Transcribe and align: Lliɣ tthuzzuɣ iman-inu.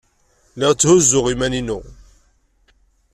Lliɣ 0.55 0.71
tthuzzuɣ 0.75 1.25
iman-inu. 1.33 1.79